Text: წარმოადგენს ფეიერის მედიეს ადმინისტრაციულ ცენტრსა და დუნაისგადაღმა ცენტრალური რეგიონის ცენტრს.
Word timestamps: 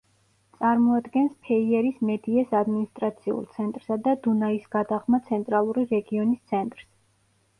წარმოადგენს 0.59 1.33
ფეიერის 1.49 1.99
მედიეს 2.09 2.55
ადმინისტრაციულ 2.61 3.45
ცენტრსა 3.57 3.99
და 4.07 4.15
დუნაისგადაღმა 4.29 5.19
ცენტრალური 5.29 5.87
რეგიონის 5.95 6.43
ცენტრს. 6.53 6.89